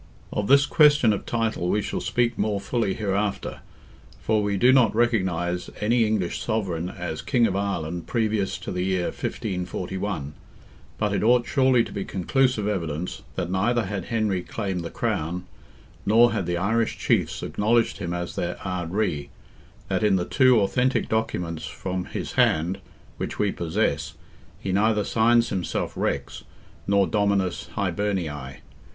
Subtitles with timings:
[0.33, 3.59] Of this question of title we shall speak more fully hereafter,
[4.19, 8.81] for we do not recognize any English sovereign as King of Ireland, previous to the
[8.81, 10.33] year 1541;
[10.97, 15.45] but it ought surely to be conclusive evidence, that neither had Henry claimed the crown,
[16.03, 19.29] nor had the Irish chiefs acknowledged him as their Ard Righ,
[19.87, 22.79] that in the two authentic documents from his hand
[23.17, 24.15] which we possess,
[24.59, 26.43] he neither signs himself Rex
[26.87, 28.55] nor Dominus Hibernioe.